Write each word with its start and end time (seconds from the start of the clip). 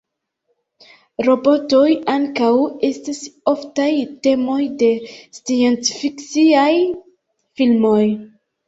Robotoj 1.27 1.89
ankaŭ 2.13 2.49
estas 2.89 3.21
oftaj 3.55 3.89
temoj 4.29 4.59
de 4.83 4.91
sciencfiksiaj 5.13 6.71
filmoj. 7.61 8.05